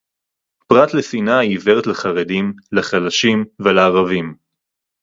[0.67, 4.35] פרט לשנאה העיוורת לחרדים, לחלשים ולערבים